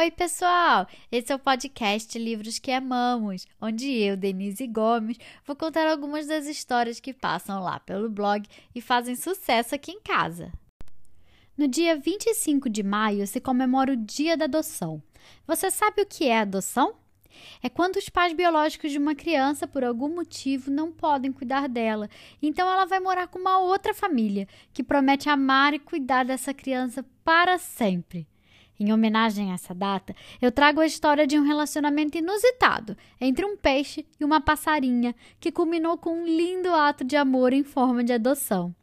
Oi, 0.00 0.10
pessoal! 0.10 0.86
Esse 1.12 1.30
é 1.30 1.34
o 1.34 1.38
podcast 1.38 2.18
Livros 2.18 2.58
que 2.58 2.72
Amamos, 2.72 3.46
onde 3.60 3.92
eu, 3.92 4.16
Denise 4.16 4.66
Gomes, 4.66 5.18
vou 5.44 5.54
contar 5.54 5.86
algumas 5.86 6.26
das 6.26 6.46
histórias 6.46 6.98
que 6.98 7.12
passam 7.12 7.62
lá 7.62 7.78
pelo 7.80 8.08
blog 8.08 8.48
e 8.74 8.80
fazem 8.80 9.14
sucesso 9.14 9.74
aqui 9.74 9.92
em 9.92 10.00
casa. 10.00 10.50
No 11.54 11.68
dia 11.68 11.98
25 11.98 12.70
de 12.70 12.82
maio 12.82 13.26
se 13.26 13.42
comemora 13.42 13.92
o 13.92 13.96
Dia 13.96 14.38
da 14.38 14.46
Adoção. 14.46 15.02
Você 15.46 15.70
sabe 15.70 16.00
o 16.00 16.06
que 16.06 16.26
é 16.28 16.40
adoção? 16.40 16.94
É 17.62 17.68
quando 17.68 17.96
os 17.96 18.08
pais 18.08 18.32
biológicos 18.32 18.90
de 18.90 18.96
uma 18.96 19.14
criança, 19.14 19.68
por 19.68 19.84
algum 19.84 20.08
motivo, 20.08 20.70
não 20.70 20.90
podem 20.90 21.30
cuidar 21.30 21.68
dela. 21.68 22.08
Então 22.40 22.66
ela 22.66 22.86
vai 22.86 23.00
morar 23.00 23.28
com 23.28 23.38
uma 23.38 23.58
outra 23.58 23.92
família 23.92 24.48
que 24.72 24.82
promete 24.82 25.28
amar 25.28 25.74
e 25.74 25.78
cuidar 25.78 26.24
dessa 26.24 26.54
criança 26.54 27.04
para 27.22 27.58
sempre. 27.58 28.26
Em 28.80 28.94
homenagem 28.94 29.50
a 29.50 29.54
essa 29.54 29.74
data, 29.74 30.16
eu 30.40 30.50
trago 30.50 30.80
a 30.80 30.86
história 30.86 31.26
de 31.26 31.38
um 31.38 31.42
relacionamento 31.42 32.16
inusitado 32.16 32.96
entre 33.20 33.44
um 33.44 33.54
peixe 33.54 34.06
e 34.18 34.24
uma 34.24 34.40
passarinha 34.40 35.14
que 35.38 35.52
culminou 35.52 35.98
com 35.98 36.22
um 36.22 36.24
lindo 36.24 36.70
ato 36.70 37.04
de 37.04 37.14
amor 37.14 37.52
em 37.52 37.62
forma 37.62 38.02
de 38.02 38.14
adoção. 38.14 38.74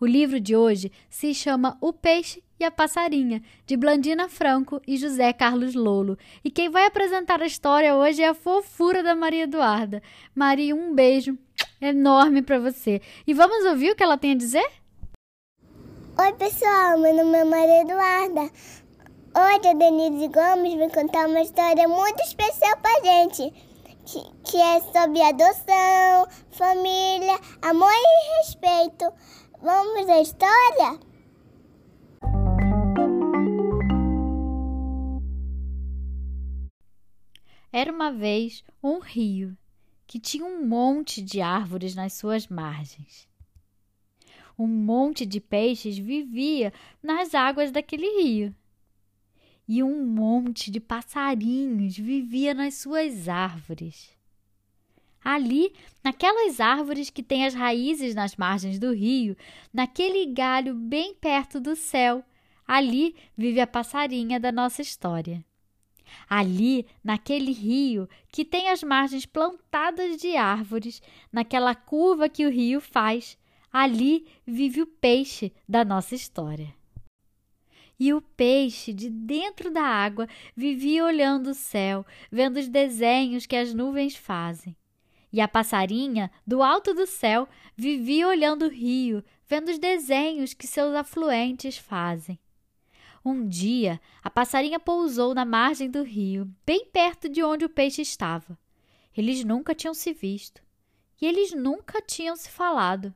O 0.00 0.04
livro 0.04 0.40
de 0.40 0.56
hoje 0.56 0.90
se 1.08 1.32
chama 1.32 1.78
O 1.80 1.92
Peixe 1.92 2.42
e 2.58 2.64
a 2.64 2.72
Passarinha, 2.72 3.40
de 3.64 3.76
Blandina 3.76 4.28
Franco 4.28 4.82
e 4.84 4.96
José 4.96 5.32
Carlos 5.32 5.76
Lolo. 5.76 6.18
E 6.42 6.50
quem 6.50 6.68
vai 6.68 6.84
apresentar 6.84 7.40
a 7.40 7.46
história 7.46 7.94
hoje 7.94 8.22
é 8.22 8.28
a 8.28 8.34
fofura 8.34 9.00
da 9.00 9.14
Maria 9.14 9.44
Eduarda. 9.44 10.02
Maria, 10.34 10.74
um 10.74 10.92
beijo 10.92 11.38
enorme 11.80 12.42
para 12.42 12.58
você. 12.58 13.00
E 13.24 13.32
vamos 13.32 13.64
ouvir 13.64 13.92
o 13.92 13.94
que 13.94 14.02
ela 14.02 14.18
tem 14.18 14.32
a 14.32 14.36
dizer? 14.36 14.66
Oi, 16.18 16.32
pessoal, 16.32 16.98
meu 16.98 17.14
nome 17.14 17.38
é 17.38 17.44
Maria 17.44 17.82
Eduarda. 17.82 18.50
Hoje 19.38 19.68
a 19.68 19.74
Denise 19.74 20.28
Gomes 20.28 20.78
vai 20.78 20.88
contar 20.88 21.28
uma 21.28 21.42
história 21.42 21.86
muito 21.86 22.22
especial 22.22 22.74
pra 22.78 22.90
gente, 23.04 23.52
que, 24.06 24.50
que 24.50 24.56
é 24.56 24.80
sobre 24.80 25.20
adoção, 25.20 26.26
família, 26.52 27.38
amor 27.60 27.92
e 27.92 28.38
respeito. 28.38 29.12
Vamos 29.60 30.08
à 30.08 30.22
história? 30.22 30.98
Era 37.70 37.92
uma 37.92 38.10
vez 38.10 38.64
um 38.82 39.00
rio 39.00 39.54
que 40.06 40.18
tinha 40.18 40.46
um 40.46 40.64
monte 40.64 41.20
de 41.20 41.42
árvores 41.42 41.94
nas 41.94 42.14
suas 42.14 42.46
margens. 42.46 43.28
Um 44.58 44.66
monte 44.66 45.26
de 45.26 45.42
peixes 45.42 45.98
vivia 45.98 46.72
nas 47.02 47.34
águas 47.34 47.70
daquele 47.70 48.22
rio 48.22 48.56
e 49.68 49.82
um 49.82 50.06
monte 50.06 50.70
de 50.70 50.80
passarinhos 50.80 51.96
vivia 51.96 52.54
nas 52.54 52.74
suas 52.74 53.28
árvores. 53.28 54.14
Ali, 55.22 55.72
naquelas 56.04 56.60
árvores 56.60 57.10
que 57.10 57.22
têm 57.22 57.46
as 57.46 57.52
raízes 57.52 58.14
nas 58.14 58.36
margens 58.36 58.78
do 58.78 58.92
rio, 58.92 59.36
naquele 59.72 60.26
galho 60.26 60.72
bem 60.72 61.14
perto 61.14 61.58
do 61.58 61.74
céu, 61.74 62.24
ali 62.66 63.16
vive 63.36 63.60
a 63.60 63.66
passarinha 63.66 64.38
da 64.38 64.52
nossa 64.52 64.82
história. 64.82 65.44
Ali, 66.30 66.86
naquele 67.02 67.50
rio 67.50 68.08
que 68.30 68.44
tem 68.44 68.68
as 68.68 68.84
margens 68.84 69.26
plantadas 69.26 70.16
de 70.16 70.36
árvores, 70.36 71.02
naquela 71.32 71.74
curva 71.74 72.28
que 72.28 72.46
o 72.46 72.50
rio 72.50 72.80
faz, 72.80 73.36
ali 73.72 74.28
vive 74.46 74.82
o 74.82 74.86
peixe 74.86 75.52
da 75.68 75.84
nossa 75.84 76.14
história. 76.14 76.72
E 77.98 78.12
o 78.12 78.20
peixe, 78.20 78.92
de 78.92 79.08
dentro 79.08 79.70
da 79.70 79.82
água, 79.82 80.28
vivia 80.54 81.04
olhando 81.04 81.50
o 81.50 81.54
céu, 81.54 82.04
vendo 82.30 82.58
os 82.58 82.68
desenhos 82.68 83.46
que 83.46 83.56
as 83.56 83.72
nuvens 83.72 84.14
fazem. 84.14 84.76
E 85.32 85.40
a 85.40 85.48
passarinha, 85.48 86.30
do 86.46 86.62
alto 86.62 86.94
do 86.94 87.06
céu, 87.06 87.48
vivia 87.76 88.28
olhando 88.28 88.66
o 88.66 88.70
rio, 88.70 89.24
vendo 89.46 89.70
os 89.70 89.78
desenhos 89.78 90.52
que 90.54 90.66
seus 90.66 90.94
afluentes 90.94 91.76
fazem. 91.78 92.38
Um 93.24 93.48
dia, 93.48 94.00
a 94.22 94.30
passarinha 94.30 94.78
pousou 94.78 95.34
na 95.34 95.44
margem 95.44 95.90
do 95.90 96.02
rio, 96.02 96.48
bem 96.64 96.86
perto 96.86 97.28
de 97.28 97.42
onde 97.42 97.64
o 97.64 97.68
peixe 97.68 98.02
estava. 98.02 98.58
Eles 99.16 99.42
nunca 99.42 99.74
tinham 99.74 99.94
se 99.94 100.12
visto. 100.12 100.62
E 101.20 101.26
eles 101.26 101.52
nunca 101.52 102.00
tinham 102.02 102.36
se 102.36 102.50
falado. 102.50 103.12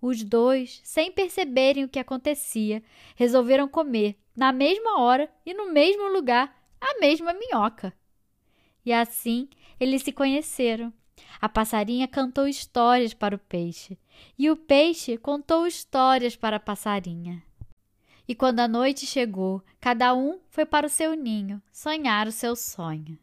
Os 0.00 0.24
dois, 0.24 0.80
sem 0.82 1.12
perceberem 1.12 1.84
o 1.84 1.88
que 1.88 1.98
acontecia, 1.98 2.82
resolveram 3.14 3.68
comer, 3.68 4.16
na 4.34 4.52
mesma 4.52 5.00
hora 5.00 5.30
e 5.44 5.52
no 5.52 5.70
mesmo 5.72 6.08
lugar, 6.08 6.58
a 6.80 6.98
mesma 6.98 7.34
minhoca. 7.34 7.92
E 8.84 8.92
assim 8.92 9.48
eles 9.78 10.02
se 10.02 10.12
conheceram. 10.12 10.92
A 11.40 11.48
passarinha 11.48 12.08
cantou 12.08 12.48
histórias 12.48 13.12
para 13.12 13.36
o 13.36 13.38
peixe, 13.38 13.98
e 14.38 14.50
o 14.50 14.56
peixe 14.56 15.18
contou 15.18 15.66
histórias 15.66 16.34
para 16.34 16.56
a 16.56 16.60
passarinha. 16.60 17.42
E 18.26 18.34
quando 18.34 18.60
a 18.60 18.68
noite 18.68 19.06
chegou, 19.06 19.62
cada 19.80 20.14
um 20.14 20.38
foi 20.48 20.64
para 20.64 20.86
o 20.86 20.90
seu 20.90 21.14
ninho 21.14 21.60
sonhar 21.72 22.26
o 22.26 22.32
seu 22.32 22.56
sonho. 22.56 23.18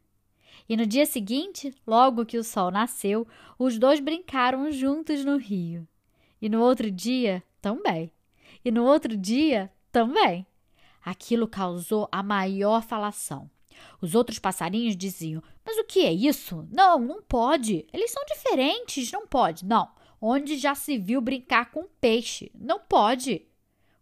E 0.69 0.75
no 0.75 0.85
dia 0.85 1.05
seguinte, 1.05 1.73
logo 1.87 2.25
que 2.25 2.37
o 2.37 2.43
sol 2.43 2.69
nasceu, 2.69 3.25
os 3.57 3.79
dois 3.79 3.99
brincaram 3.99 4.69
juntos 4.71 5.23
no 5.23 5.37
rio. 5.37 5.87
E 6.41 6.47
no 6.49 6.61
outro 6.61 6.91
dia, 6.91 7.43
também. 7.61 8.11
E 8.63 8.71
no 8.71 8.85
outro 8.85 9.17
dia, 9.17 9.71
também. 9.91 10.45
Aquilo 11.03 11.47
causou 11.47 12.07
a 12.11 12.21
maior 12.21 12.83
falação. 12.83 13.49
Os 14.01 14.13
outros 14.13 14.39
passarinhos 14.39 14.95
diziam: 14.95 15.41
Mas 15.65 15.77
o 15.77 15.83
que 15.83 16.05
é 16.05 16.13
isso? 16.13 16.67
Não, 16.71 16.99
não 16.99 17.21
pode. 17.21 17.85
Eles 17.91 18.11
são 18.11 18.23
diferentes, 18.25 19.11
não 19.11 19.25
pode. 19.25 19.65
Não. 19.65 19.89
Onde 20.19 20.57
já 20.57 20.75
se 20.75 20.97
viu 20.97 21.21
brincar 21.21 21.71
com 21.71 21.87
peixe? 22.01 22.51
Não 22.53 22.79
pode. 22.79 23.45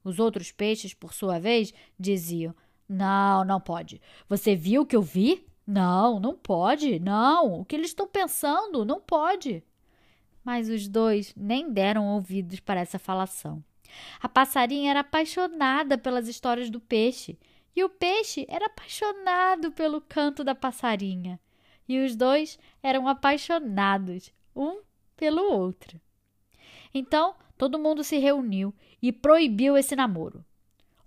Os 0.03 0.19
outros 0.19 0.51
peixes, 0.51 0.93
por 0.93 1.13
sua 1.13 1.39
vez, 1.39 1.73
diziam: 1.99 2.55
Não, 2.87 3.45
não 3.45 3.59
pode. 3.59 4.01
Você 4.27 4.55
viu 4.55 4.81
o 4.81 4.85
que 4.85 4.95
eu 4.95 5.01
vi? 5.01 5.45
Não, 5.65 6.19
não 6.19 6.35
pode. 6.35 6.99
Não. 6.99 7.61
O 7.61 7.65
que 7.65 7.75
eles 7.75 7.91
estão 7.91 8.07
pensando? 8.07 8.85
Não 8.85 8.99
pode 8.99 9.63
mas 10.45 10.69
os 10.69 10.87
dois 10.87 11.33
nem 11.35 11.71
deram 11.73 12.07
ouvidos 12.07 12.59
para 12.59 12.79
essa 12.79 12.99
falação. 12.99 13.63
A 14.21 14.29
passarinha 14.29 14.91
era 14.91 14.99
apaixonada 14.99 15.97
pelas 15.97 16.27
histórias 16.27 16.69
do 16.69 16.79
peixe, 16.79 17.37
e 17.75 17.83
o 17.83 17.89
peixe 17.89 18.45
era 18.47 18.67
apaixonado 18.67 19.71
pelo 19.71 19.99
canto 19.99 20.43
da 20.43 20.53
passarinha. 20.53 21.39
E 21.87 21.99
os 21.99 22.15
dois 22.15 22.59
eram 22.81 23.07
apaixonados, 23.07 24.31
um 24.55 24.81
pelo 25.17 25.51
outro. 25.51 25.99
Então, 26.93 27.35
todo 27.57 27.79
mundo 27.79 28.03
se 28.03 28.17
reuniu 28.17 28.73
e 29.01 29.11
proibiu 29.11 29.75
esse 29.75 29.95
namoro. 29.95 30.45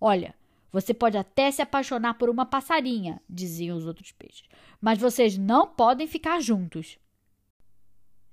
Olha, 0.00 0.34
você 0.70 0.92
pode 0.92 1.16
até 1.16 1.50
se 1.50 1.62
apaixonar 1.62 2.14
por 2.14 2.28
uma 2.28 2.44
passarinha, 2.44 3.22
diziam 3.28 3.76
os 3.76 3.86
outros 3.86 4.12
peixes, 4.12 4.44
mas 4.80 4.98
vocês 4.98 5.38
não 5.38 5.66
podem 5.66 6.06
ficar 6.06 6.40
juntos. 6.40 6.98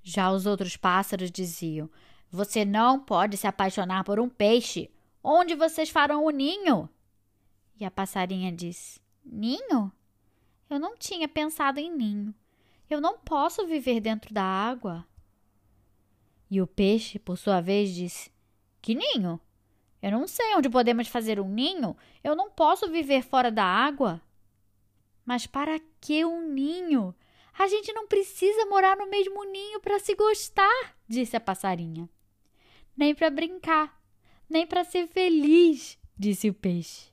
Já 0.08 0.32
os 0.32 0.46
outros 0.46 0.78
pássaros 0.78 1.32
diziam: 1.32 1.90
Você 2.30 2.64
não 2.64 3.00
pode 3.00 3.38
se 3.38 3.48
apaixonar 3.48 4.04
por 4.04 4.20
um 4.20 4.30
peixe. 4.30 4.92
Onde 5.24 5.56
vocês 5.56 5.90
farão 5.90 6.24
o 6.24 6.30
ninho? 6.30 6.88
E 7.80 7.84
a 7.84 7.90
passarinha 7.90 8.52
disse: 8.52 9.02
Ninho? 9.26 9.92
Eu 10.70 10.80
não 10.80 10.96
tinha 10.96 11.28
pensado 11.28 11.80
em 11.80 11.92
ninho. 11.92 12.36
Eu 12.88 13.02
não 13.02 13.18
posso 13.18 13.66
viver 13.66 14.00
dentro 14.00 14.32
da 14.32 14.44
água. 14.44 15.04
E 16.52 16.62
o 16.62 16.68
peixe, 16.68 17.18
por 17.18 17.36
sua 17.36 17.60
vez, 17.60 17.92
disse: 17.92 18.32
Que 18.84 18.94
ninho? 18.94 19.42
Eu 20.04 20.12
não 20.12 20.28
sei 20.28 20.56
onde 20.56 20.70
podemos 20.70 21.08
fazer 21.08 21.40
um 21.40 21.50
ninho. 21.50 21.98
Eu 22.24 22.36
não 22.36 22.52
posso 22.52 22.88
viver 22.92 23.24
fora 23.24 23.50
da 23.52 23.66
água. 23.66 24.22
Mas 25.26 25.48
para 25.48 25.80
que 26.00 26.24
um 26.24 26.48
ninho? 26.48 27.16
A 27.58 27.68
gente 27.68 27.94
não 27.94 28.06
precisa 28.06 28.66
morar 28.66 28.98
no 28.98 29.10
mesmo 29.10 29.44
ninho 29.46 29.80
para 29.80 29.98
se 30.00 30.14
gostar, 30.14 30.96
disse 31.08 31.38
a 31.38 31.40
passarinha. 31.40 32.10
Nem 32.98 33.16
para 33.16 33.30
brincar, 33.30 34.02
nem 34.50 34.68
para 34.68 34.84
ser 34.84 35.08
feliz, 35.08 35.98
disse 36.18 36.50
o 36.50 36.54
peixe. 36.54 37.10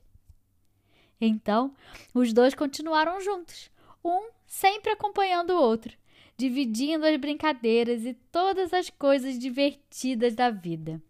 Então, 1.19 1.73
os 2.13 2.33
dois 2.33 2.53
continuaram 2.53 3.21
juntos, 3.21 3.71
um 4.03 4.29
sempre 4.45 4.91
acompanhando 4.91 5.51
o 5.51 5.61
outro, 5.61 5.97
dividindo 6.35 7.05
as 7.05 7.15
brincadeiras 7.17 8.03
e 8.05 8.13
todas 8.13 8.73
as 8.73 8.89
coisas 8.89 9.39
divertidas 9.39 10.35
da 10.35 10.49
vida. 10.49 11.01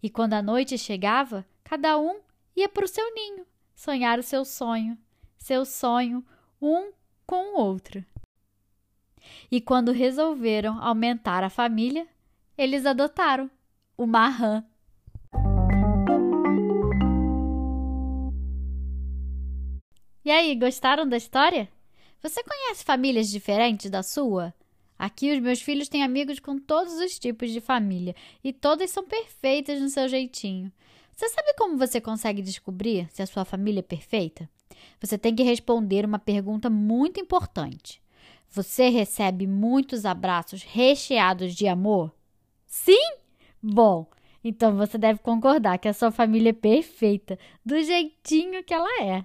E 0.00 0.08
quando 0.08 0.34
a 0.34 0.42
noite 0.42 0.78
chegava, 0.78 1.44
cada 1.64 1.98
um 1.98 2.20
ia 2.54 2.68
para 2.68 2.84
o 2.84 2.88
seu 2.88 3.12
ninho, 3.14 3.44
sonhar 3.74 4.18
o 4.18 4.22
seu 4.22 4.44
sonho, 4.44 4.96
seu 5.36 5.64
sonho, 5.64 6.24
um 6.62 6.92
com 7.26 7.54
o 7.54 7.60
outro. 7.60 8.04
E 9.50 9.60
quando 9.60 9.92
resolveram 9.92 10.82
aumentar 10.82 11.44
a 11.44 11.50
família, 11.50 12.06
eles 12.56 12.86
adotaram 12.86 13.50
o 13.96 14.06
marrã. 14.06 14.64
E 20.24 20.30
E 20.30 20.32
aí, 20.32 20.54
gostaram 20.54 21.08
da 21.08 21.16
história? 21.16 21.68
Você 22.22 22.40
conhece 22.44 22.84
famílias 22.84 23.28
diferentes 23.28 23.90
da 23.90 24.00
sua? 24.00 24.54
Aqui 24.96 25.32
os 25.32 25.40
meus 25.40 25.60
filhos 25.60 25.88
têm 25.88 26.04
amigos 26.04 26.38
com 26.38 26.56
todos 26.56 26.92
os 27.00 27.18
tipos 27.18 27.50
de 27.50 27.60
família 27.60 28.14
e 28.44 28.52
todas 28.52 28.92
são 28.92 29.04
perfeitas 29.04 29.80
no 29.80 29.88
seu 29.88 30.06
jeitinho. 30.06 30.70
Você 31.10 31.28
sabe 31.30 31.52
como 31.58 31.76
você 31.76 32.00
consegue 32.00 32.42
descobrir 32.42 33.08
se 33.10 33.20
a 33.20 33.26
sua 33.26 33.44
família 33.44 33.80
é 33.80 33.82
perfeita? 33.82 34.48
Você 35.00 35.18
tem 35.18 35.34
que 35.34 35.42
responder 35.42 36.04
uma 36.04 36.20
pergunta 36.20 36.70
muito 36.70 37.18
importante. 37.18 37.99
Você 38.50 38.88
recebe 38.88 39.46
muitos 39.46 40.04
abraços 40.04 40.64
recheados 40.64 41.54
de 41.54 41.68
amor? 41.68 42.12
Sim? 42.66 43.14
Bom, 43.62 44.10
então 44.42 44.76
você 44.76 44.98
deve 44.98 45.20
concordar 45.20 45.78
que 45.78 45.86
a 45.86 45.92
sua 45.92 46.10
família 46.10 46.50
é 46.50 46.52
perfeita, 46.52 47.38
do 47.64 47.80
jeitinho 47.80 48.64
que 48.64 48.74
ela 48.74 49.02
é. 49.02 49.24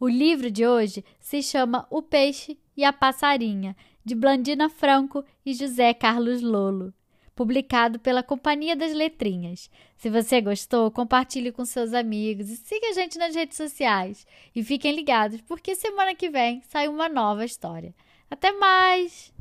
O 0.00 0.08
livro 0.08 0.50
de 0.50 0.66
hoje 0.66 1.04
se 1.20 1.42
chama 1.42 1.86
O 1.90 2.02
Peixe 2.02 2.58
e 2.76 2.84
a 2.84 2.92
Passarinha, 2.92 3.76
de 4.04 4.16
Blandina 4.16 4.68
Franco 4.68 5.24
e 5.46 5.54
José 5.54 5.94
Carlos 5.94 6.42
Lolo, 6.42 6.92
publicado 7.34 7.98
pela 7.98 8.22
Companhia 8.22 8.76
das 8.76 8.92
Letrinhas. 8.92 9.70
Se 9.96 10.10
você 10.10 10.40
gostou, 10.40 10.90
compartilhe 10.90 11.52
com 11.52 11.64
seus 11.64 11.92
amigos 11.92 12.48
e 12.50 12.56
siga 12.56 12.88
a 12.88 12.92
gente 12.92 13.18
nas 13.18 13.34
redes 13.34 13.56
sociais. 13.56 14.26
E 14.54 14.62
fiquem 14.62 14.94
ligados, 14.94 15.40
porque 15.42 15.74
semana 15.74 16.14
que 16.14 16.30
vem 16.30 16.62
sai 16.68 16.88
uma 16.88 17.08
nova 17.08 17.44
história. 17.44 17.94
Até 18.30 18.52
mais! 18.52 19.32